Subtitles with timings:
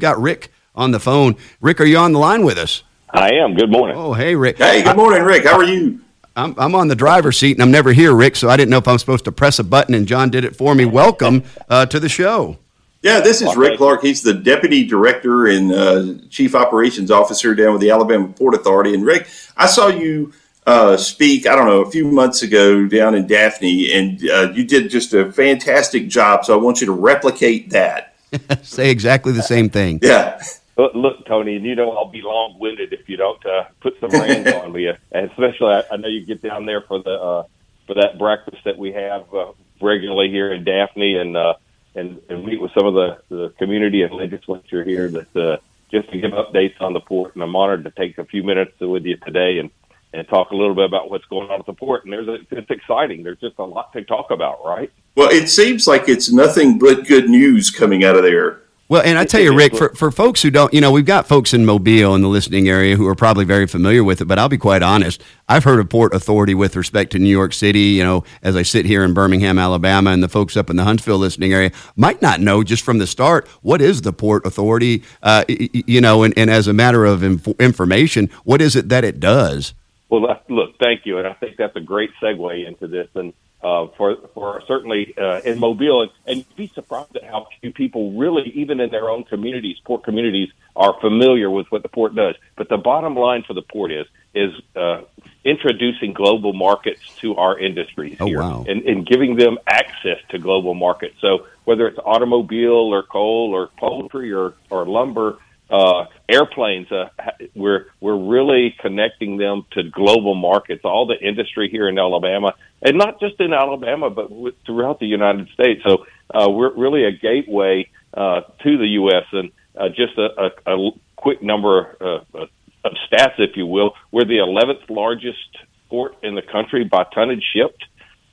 [0.00, 1.34] got Rick on the phone.
[1.60, 2.84] Rick, are you on the line with us?
[3.10, 3.56] I am.
[3.56, 3.96] Good morning.
[3.98, 4.58] Oh, hey, Rick.
[4.58, 5.44] Hey, good morning, Rick.
[5.44, 6.00] How are you?
[6.36, 8.78] I'm, I'm on the driver's seat and I'm never here, Rick, so I didn't know
[8.78, 10.84] if I'm supposed to press a button, and John did it for me.
[10.84, 12.58] Welcome uh, to the show.
[13.02, 14.02] Yeah, this is Rick Clark.
[14.02, 18.94] He's the deputy director and uh, chief operations officer down with the Alabama Port Authority.
[18.94, 19.26] And Rick,
[19.56, 20.32] I saw you
[20.64, 24.62] uh, speak, I don't know, a few months ago down in Daphne, and uh, you
[24.62, 26.44] did just a fantastic job.
[26.44, 28.14] So I want you to replicate that.
[28.62, 30.00] Say exactly the same thing.
[30.08, 30.42] Yeah.
[30.76, 34.46] Look, look, Tony, you know I'll be long-winded if you don't uh, put some reins
[34.54, 34.86] on me.
[34.86, 37.42] And especially, I, I know you get down there for the uh,
[37.88, 39.50] for that breakfast that we have uh,
[39.82, 41.54] regularly here in Daphne, and uh,
[41.96, 45.56] and and meet with some of the, the community and legislature here that uh,
[45.90, 47.34] just to give updates on the port.
[47.34, 49.70] And I'm honored to take a few minutes with you today and
[50.12, 52.04] and talk a little bit about what's going on at the port.
[52.04, 53.22] And there's a, it's exciting.
[53.22, 54.90] There's just a lot to talk about, right?
[55.14, 58.62] Well, it seems like it's nothing but good news coming out of there.
[58.90, 61.28] Well, and I tell you, Rick, for, for folks who don't, you know, we've got
[61.28, 64.38] folks in Mobile in the listening area who are probably very familiar with it, but
[64.38, 65.22] I'll be quite honest.
[65.46, 68.62] I've heard of Port Authority with respect to New York City, you know, as I
[68.62, 72.22] sit here in Birmingham, Alabama, and the folks up in the Huntsville listening area might
[72.22, 76.32] not know just from the start what is the Port Authority, uh, you know, and,
[76.38, 79.74] and as a matter of inf- information, what is it that it does?
[80.08, 81.18] Well, look, thank you.
[81.18, 83.08] And I think that's a great segue into this.
[83.14, 87.48] And uh, for for certainly uh, in Mobile, and, and you'd be surprised at how
[87.60, 91.88] few people really, even in their own communities, port communities, are familiar with what the
[91.88, 92.36] port does.
[92.56, 95.00] But the bottom line for the port is is uh,
[95.44, 98.64] introducing global markets to our industries oh, here wow.
[98.68, 101.16] and, and giving them access to global markets.
[101.20, 105.38] So whether it's automobile or coal or poultry or, or lumber,
[105.70, 107.08] uh, airplanes, uh,
[107.54, 110.82] we're we're really connecting them to global markets.
[110.84, 115.06] All the industry here in Alabama, and not just in Alabama, but with, throughout the
[115.06, 115.82] United States.
[115.86, 119.24] So uh, we're really a gateway uh, to the U.S.
[119.32, 122.46] And uh, just a, a, a quick number uh,
[122.84, 125.58] of stats, if you will, we're the 11th largest
[125.90, 127.84] port in the country by tonnage shipped.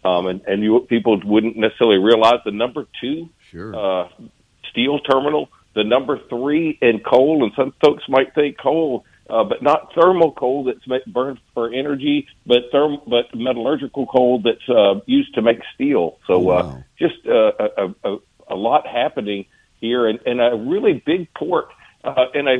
[0.04, 3.76] Um, and and you, people wouldn't necessarily realize the number two sure.
[3.76, 4.10] uh,
[4.70, 9.62] steel terminal the number three in coal, and some folks might think coal, uh, but
[9.62, 15.34] not thermal coal that's burned for energy, but therm- but metallurgical coal that's uh, used
[15.36, 16.18] to make steel.
[16.28, 16.58] So oh, wow.
[16.58, 18.18] uh, just uh, a, a,
[18.50, 19.46] a lot happening
[19.80, 21.68] here, and, and a really big port.
[22.04, 22.58] Uh, in a,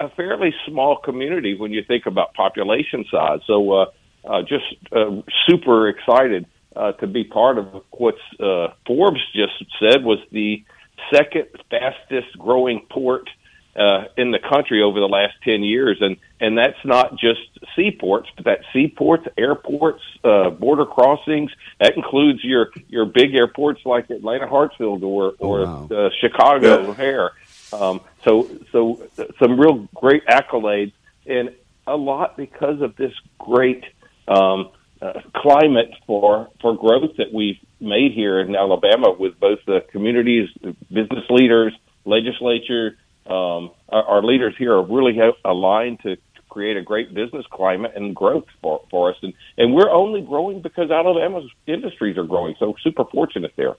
[0.00, 3.40] a fairly small community when you think about population size.
[3.46, 3.84] So, uh,
[4.24, 10.02] uh, just uh, super excited uh, to be part of what's uh, Forbes just said
[10.02, 10.64] was the
[11.12, 13.28] second fastest growing port
[13.76, 15.98] uh, in the country over the last 10 years.
[16.00, 17.40] And, and that's not just
[17.74, 21.50] seaports, but that's seaports, airports, uh, border crossings.
[21.80, 26.06] That includes your, your big airports like Atlanta Hartsfield or, or oh, wow.
[26.06, 26.88] uh, Chicago Yeah.
[26.88, 27.30] O'Hare.
[27.72, 29.02] Um, so, so
[29.38, 30.92] some real great accolades
[31.26, 31.50] and
[31.86, 33.84] a lot because of this great,
[34.26, 34.70] um,
[35.02, 40.48] uh, climate for for growth that we've made here in Alabama with both the communities,
[40.90, 41.74] business leaders,
[42.04, 42.96] legislature.
[43.26, 46.16] Um, our, our leaders here are really aligned to
[46.48, 50.62] create a great business climate and growth for, for us, and and we're only growing
[50.62, 52.54] because Alabama's industries are growing.
[52.58, 53.76] So super fortunate there.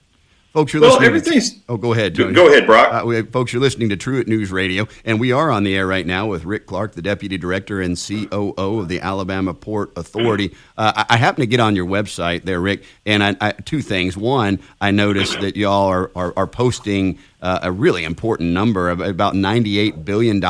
[0.54, 1.06] Folks, you're Well, listening.
[1.08, 1.50] everything's.
[1.52, 2.16] To, oh, go ahead.
[2.16, 2.34] Go, Tony.
[2.34, 2.92] go ahead, Brock.
[2.92, 5.86] Uh, we, folks, you're listening to Truitt News Radio, and we are on the air
[5.86, 10.54] right now with Rick Clark, the Deputy Director and COO of the Alabama Port Authority.
[10.76, 13.82] Uh, I, I happen to get on your website there, Rick, and I, I, two
[13.82, 14.16] things.
[14.16, 19.00] One, I noticed that y'all are, are, are posting uh, a really important number of
[19.00, 20.42] about $98 billion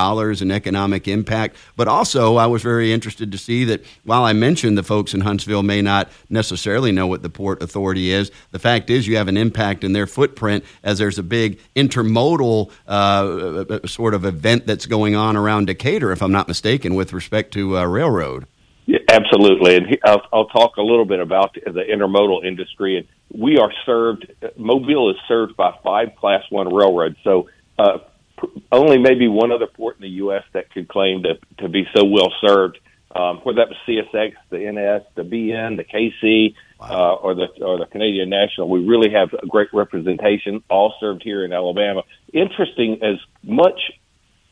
[0.43, 1.57] in economic impact.
[1.77, 5.21] But also, I was very interested to see that while I mentioned the folks in
[5.21, 9.29] Huntsville may not necessarily know what the Port Authority is, the fact is you have
[9.29, 14.87] an impact in their footprint as there's a big intermodal uh, sort of event that's
[14.87, 18.47] going on around Decatur, if I'm not mistaken, with respect to uh, railroad.
[18.89, 22.97] Yeah, absolutely, and he, I'll, I'll talk a little bit about the intermodal industry.
[22.97, 24.33] And we are served.
[24.57, 27.17] Mobile is served by five Class One railroads.
[27.23, 27.99] So uh,
[28.39, 30.43] pr- only maybe one other port in the U.S.
[30.55, 32.79] that could claim to to be so well served.
[33.15, 37.79] Um, whether that was CSX, the NS, the BN, the KC, uh, or the or
[37.79, 42.05] the Canadian National, we really have a great representation, all served here in Alabama.
[42.33, 43.81] Interesting, as much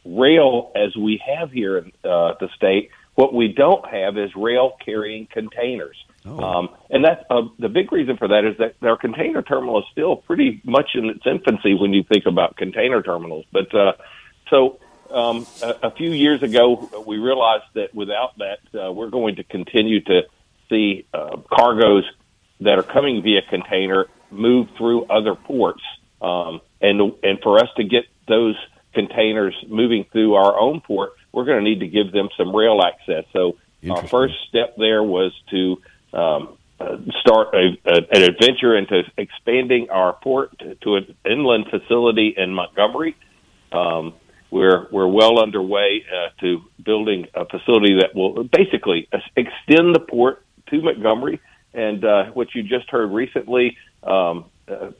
[0.04, 4.76] rail as we have here in uh, the state, what we don't have is rail
[4.84, 5.96] carrying containers.
[6.24, 6.38] Oh.
[6.38, 9.84] Um, and that's uh, the big reason for that is that our container terminal is
[9.90, 13.46] still pretty much in its infancy when you think about container terminals.
[13.50, 13.92] But uh,
[14.50, 14.78] so
[15.10, 19.44] um, a, a few years ago, we realized that without that, uh, we're going to
[19.44, 20.22] continue to
[20.68, 22.04] see uh, cargoes
[22.60, 25.82] that are coming via container move through other ports,
[26.20, 28.56] um, and and for us to get those
[28.92, 32.80] containers moving through our own port, we're going to need to give them some rail
[32.82, 33.24] access.
[33.34, 33.58] So
[33.90, 35.82] our first step there was to
[36.14, 41.66] um, uh, start a, a, an adventure into expanding our port to, to an inland
[41.70, 43.16] facility in Montgomery.
[43.70, 44.14] Um,
[44.50, 49.06] we're we're well underway uh, to building a facility that will basically
[49.36, 51.38] extend the port to Montgomery.
[51.74, 54.92] And uh, what you just heard recently, um, uh,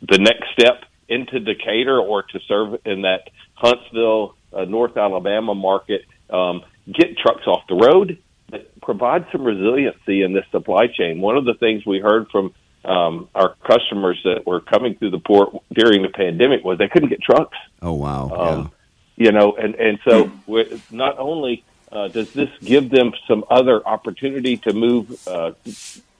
[0.00, 6.04] the next step into Decatur or to serve in that Huntsville, uh, North Alabama market,
[6.30, 8.18] um, get trucks off the road
[8.50, 11.20] that provide some resiliency in this supply chain.
[11.20, 12.54] One of the things we heard from
[12.84, 17.10] um, our customers that were coming through the port during the pandemic was they couldn't
[17.10, 17.56] get trucks.
[17.80, 18.30] Oh wow!
[18.30, 18.72] Um,
[19.16, 19.26] yeah.
[19.26, 20.32] You know, and and so
[20.90, 25.52] not only uh, does this give them some other opportunity to move uh,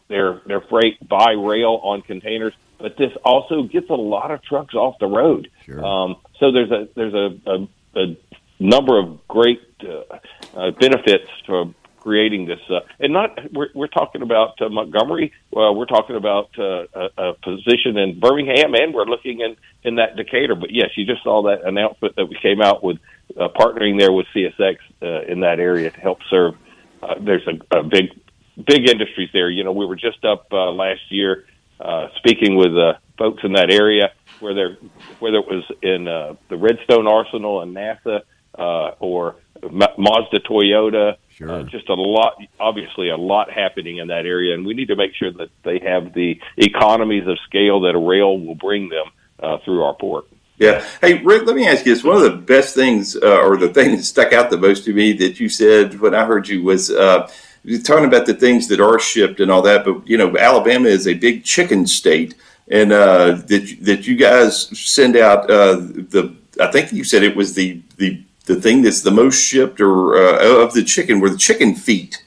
[0.08, 4.74] their their freight by rail on containers, but this also gets a lot of trucks
[4.74, 5.48] off the road.
[5.64, 5.82] Sure.
[5.82, 8.16] Um, so there's a there's a, a, a
[8.58, 10.16] number of great uh,
[10.56, 12.58] uh, benefits to creating this.
[12.68, 15.32] Uh, and not we're, we're talking about uh, Montgomery.
[15.56, 19.94] Uh, we're talking about uh, a, a position in Birmingham, and we're looking in in
[19.96, 20.56] that Decatur.
[20.56, 22.98] But yes, you just saw that announcement that we came out with
[23.38, 26.54] uh, partnering there with CSX uh, in that area to help serve.
[27.00, 28.10] Uh, there's a, a big
[28.56, 29.48] big industries there.
[29.48, 31.46] You know, we were just up uh, last year
[31.80, 34.76] uh, speaking with uh, folks in that area, whether
[35.18, 38.22] whether it was in uh, the Redstone Arsenal and NASA
[38.58, 39.36] uh, or
[39.70, 41.16] Mazda Toyota.
[41.30, 41.50] Sure.
[41.50, 44.96] Uh, just a lot, obviously, a lot happening in that area, and we need to
[44.96, 49.06] make sure that they have the economies of scale that a rail will bring them
[49.40, 50.26] uh, through our port.
[50.58, 50.84] Yeah.
[51.00, 52.04] Hey, Rick, let me ask you this.
[52.04, 54.92] One of the best things, uh, or the thing that stuck out the most to
[54.92, 57.30] me that you said when I heard you was uh,
[57.64, 60.88] you're talking about the things that are shipped and all that, but, you know, Alabama
[60.88, 62.34] is a big chicken state,
[62.68, 67.36] and uh, that, that you guys send out uh, the, I think you said it
[67.36, 71.30] was the, the the thing that's the most shipped or uh, of the chicken were
[71.30, 72.22] the chicken feet.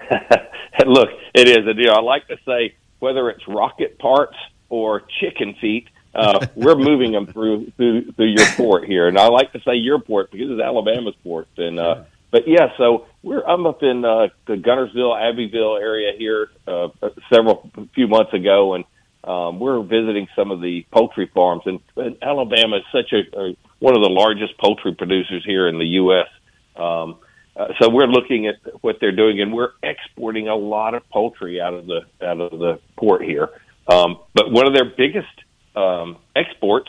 [0.86, 1.92] Look, it is a deal.
[1.92, 4.36] I like to say whether it's rocket parts
[4.68, 9.26] or chicken feet, uh, we're moving them through, through through your port here, and I
[9.28, 11.48] like to say your port because it's Alabama's port.
[11.56, 16.48] And uh, but yeah, so we're I'm up in uh, the Guntersville, Abbeville area here
[16.66, 16.88] uh,
[17.32, 18.84] several few months ago, and
[19.22, 21.62] um, we're visiting some of the poultry farms.
[21.66, 25.78] And, and Alabama is such a, a one of the largest poultry producers here in
[25.78, 26.28] the U.S.
[26.74, 27.18] Um,
[27.54, 31.60] uh, so we're looking at what they're doing, and we're exporting a lot of poultry
[31.60, 33.50] out of the out of the port here.
[33.88, 35.28] Um, but one of their biggest
[35.76, 36.88] um, exports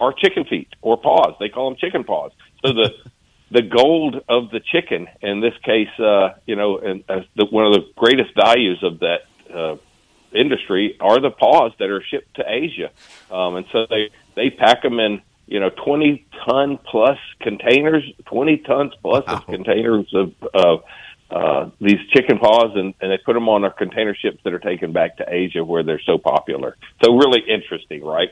[0.00, 1.34] are chicken feet or paws.
[1.40, 2.32] They call them chicken paws.
[2.64, 2.90] So the
[3.52, 7.66] the gold of the chicken, in this case, uh, you know, and uh, the, one
[7.66, 9.20] of the greatest values of that
[9.54, 9.76] uh,
[10.34, 12.90] industry are the paws that are shipped to Asia,
[13.30, 18.58] um, and so they they pack them in you know, 20 ton plus containers, 20
[18.58, 19.34] tons plus wow.
[19.34, 20.84] of containers of, of
[21.30, 24.58] uh, these chicken paws, and, and they put them on our container ships that are
[24.58, 26.76] taken back to Asia where they're so popular.
[27.02, 28.30] So really interesting, right?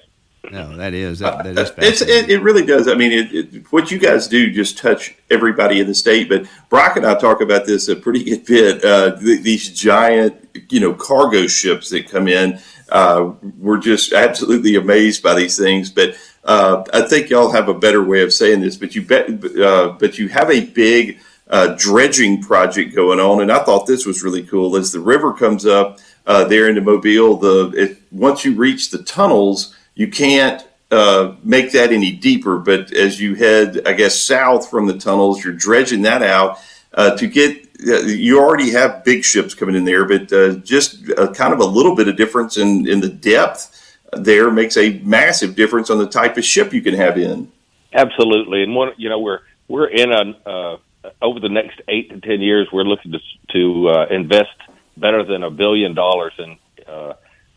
[0.50, 2.88] No, that is that, that is it's, it, it really does.
[2.88, 6.28] I mean, it, it, what you guys do just touch everybody in the state.
[6.28, 8.84] But Brock and I talk about this a pretty good bit.
[8.84, 12.58] Uh, th- these giant, you know, cargo ships that come in.
[12.88, 15.90] Uh, we're just absolutely amazed by these things.
[15.90, 19.28] But uh, I think y'all have a better way of saying this, but you bet,
[19.58, 24.06] uh, but you have a big uh, dredging project going on, and I thought this
[24.06, 24.76] was really cool.
[24.76, 29.76] As the river comes up uh, there into Mobile, the once you reach the tunnels,
[29.94, 32.59] you can't uh, make that any deeper.
[32.59, 36.59] But as you head, I guess, south from the tunnels, you're dredging that out
[36.94, 37.68] uh, to get.
[37.78, 40.28] you already have big ships coming in there, but
[40.64, 43.76] just kind of a little bit of difference in in the depth
[44.12, 47.50] there makes a massive difference on the type of ship you can have in.
[47.92, 50.76] Absolutely, and one, you know, we're we're in a uh,
[51.23, 53.18] over the next eight to ten years, we're looking to
[53.52, 54.50] to uh, invest
[54.97, 56.56] better than a billion dollars in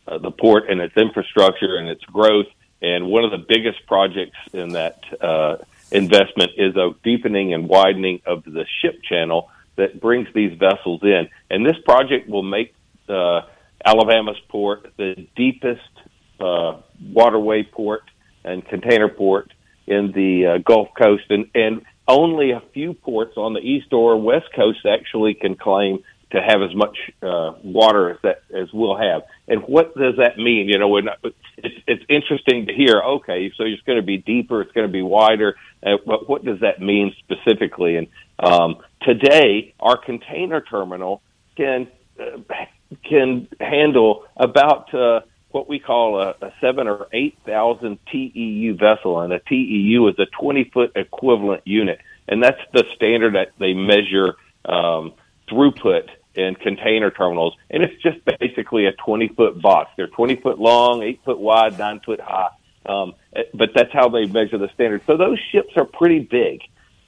[0.08, 2.48] uh, the port and its infrastructure and its growth.
[2.82, 5.58] And one of the biggest projects in that uh,
[5.92, 11.30] investment is a deepening and widening of the ship channel that brings these vessels in.
[11.50, 12.76] And this project will make
[13.08, 13.42] uh,
[13.86, 15.82] Alabama's port the deepest
[16.40, 18.04] uh, waterway port
[18.44, 19.52] and container port
[19.88, 24.18] in the uh, Gulf Coast, and, and only a few ports on the east or
[24.18, 28.98] west coast actually can claim to have as much uh, water as that as we'll
[28.98, 29.22] have.
[29.48, 30.68] And what does that mean?
[30.68, 33.02] You know, when it's, it's interesting to hear.
[33.02, 35.56] Okay, so it's going to be deeper, it's going to be wider.
[35.86, 37.98] Uh, but what does that mean specifically?
[37.98, 38.08] And
[38.40, 41.22] um, today, our container terminal
[41.56, 41.88] can
[42.20, 42.40] uh,
[43.08, 45.22] can handle about uh,
[45.52, 50.16] what we call a, a seven or eight thousand TEU vessel, and a TEU is
[50.18, 54.36] a twenty foot equivalent unit, and that's the standard that they measure
[54.66, 55.14] um,
[55.48, 59.92] throughput in container terminals, and it's just basically a twenty foot box.
[59.98, 62.50] They're twenty foot long, eight foot wide, nine foot high,
[62.86, 63.14] um,
[63.54, 65.04] but that's how they measure the standard.
[65.06, 66.62] So those ships are pretty big,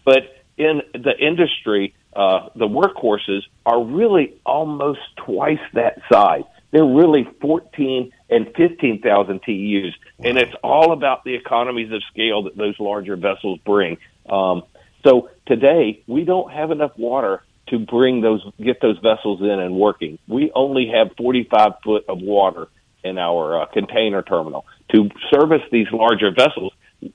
[0.03, 0.23] but
[0.57, 6.43] in the industry, uh, the workhorses are really almost twice that size.
[6.71, 12.57] They're really 14 and 15,000 TEUs, and it's all about the economies of scale that
[12.57, 13.97] those larger vessels bring.
[14.29, 14.63] Um,
[15.05, 19.75] so today, we don't have enough water to bring those, get those vessels in and
[19.75, 20.19] working.
[20.27, 22.67] We only have 45 foot of water
[23.03, 26.73] in our uh, container terminal to service these larger vessels.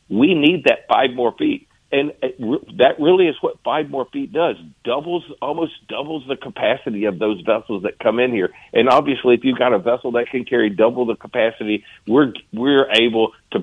[0.08, 2.12] We need that five more feet and
[2.78, 7.40] that really is what five more feet does doubles almost doubles the capacity of those
[7.40, 10.70] vessels that come in here and obviously if you've got a vessel that can carry
[10.70, 13.60] double the capacity we're we're able to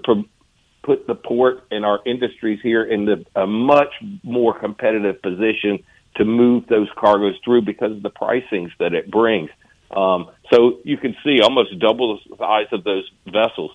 [0.83, 5.83] put the port and our industries here in the, a much more competitive position
[6.15, 9.49] to move those cargoes through because of the pricings that it brings
[9.91, 13.71] um, so you can see almost double the size of those vessels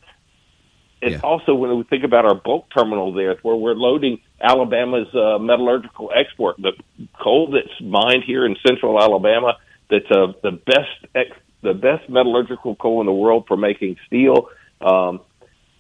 [1.03, 1.21] and yeah.
[1.25, 6.13] also when we think about our bulk terminal there, where we're loading Alabama's uh, metallurgical
[6.15, 6.73] export, the
[7.21, 9.59] coal that's mined here in central Alabama,
[9.91, 14.49] that's uh, the best ex- the best metallurgical coal in the world for making steel.
[14.81, 15.21] Um,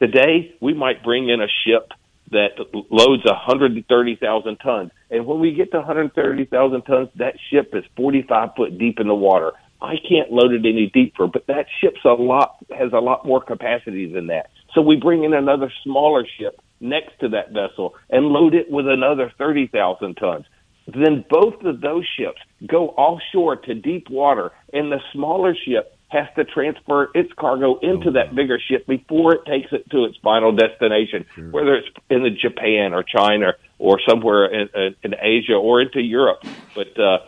[0.00, 1.92] today, we might bring in a ship
[2.32, 2.58] that
[2.90, 4.90] loads 130,000 tons.
[5.10, 9.14] And when we get to 130,000 tons, that ship is 45 foot deep in the
[9.14, 9.52] water.
[9.80, 13.42] I can't load it any deeper, but that ship's a lot has a lot more
[13.42, 14.50] capacity than that.
[14.74, 18.86] So we bring in another smaller ship next to that vessel and load it with
[18.86, 20.44] another 30,000 tons.
[20.86, 26.28] Then both of those ships go offshore to deep water, and the smaller ship has
[26.36, 30.16] to transfer its cargo into oh, that bigger ship before it takes it to its
[30.18, 31.50] final destination, sure.
[31.50, 36.44] whether it's in the Japan or China or somewhere in, in Asia or into Europe.
[36.74, 37.18] But uh,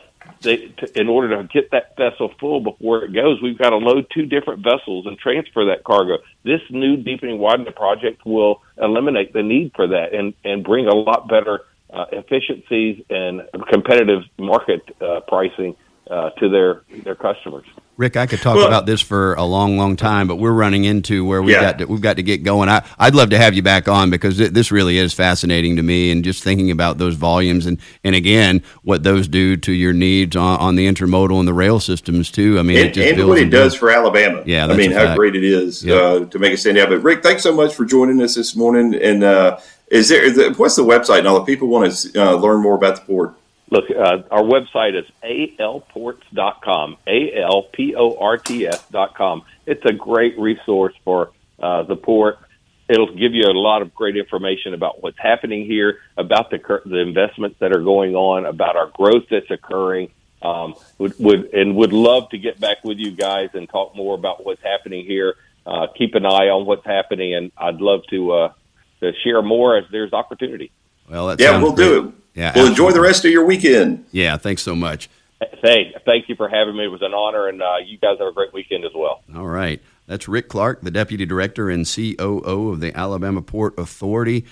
[0.42, 3.78] they, to, in order to get that vessel full before it goes, we've got to
[3.78, 6.18] load two different vessels and transfer that cargo.
[6.44, 10.94] This new deepening widening project will eliminate the need for that and, and bring a
[10.94, 15.74] lot better uh, efficiencies and competitive market uh, pricing
[16.10, 17.64] uh, to their their customers.
[17.96, 20.84] Rick, I could talk well, about this for a long, long time, but we're running
[20.84, 21.60] into where we've yeah.
[21.60, 22.68] got to, we've got to get going.
[22.68, 25.82] I, would love to have you back on because it, this really is fascinating to
[25.82, 29.92] me, and just thinking about those volumes and, and again what those do to your
[29.92, 32.58] needs on, on the intermodal and the rail systems too.
[32.58, 34.42] I mean, and, it and what it does for Alabama.
[34.44, 36.02] Yeah, I mean how great it is yep.
[36.02, 36.88] uh, to make it stand out.
[36.88, 38.94] But Rick, thanks so much for joining us this morning.
[38.94, 41.22] And uh, is there is there, what's the website?
[41.22, 43.36] Now, if people want to uh, learn more about the port.
[43.74, 45.04] Look, uh, our website is
[45.58, 47.42] alports.com, A-L-P-O-R-T-S.com.
[49.66, 52.38] It's a great resource for uh, the port.
[52.88, 56.98] It'll give you a lot of great information about what's happening here, about the, the
[56.98, 60.12] investments that are going on, about our growth that's occurring.
[60.40, 64.14] Um, would, would and would love to get back with you guys and talk more
[64.14, 65.34] about what's happening here.
[65.66, 68.52] Uh, keep an eye on what's happening, and I'd love to uh,
[69.00, 70.70] to share more as there's opportunity.
[71.08, 71.86] Well, that's yeah, we'll great.
[71.88, 72.14] do it.
[72.34, 72.52] Yeah.
[72.54, 74.04] Well, enjoy the rest of your weekend.
[74.12, 74.36] Yeah.
[74.36, 75.08] Thanks so much.
[75.62, 76.84] Hey, thank you for having me.
[76.84, 79.22] It was an honor, and uh, you guys have a great weekend as well.
[79.34, 79.80] All right.
[80.06, 84.44] That's Rick Clark, the Deputy Director and COO of the Alabama Port Authority.